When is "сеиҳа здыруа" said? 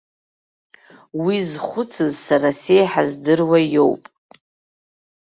2.61-3.59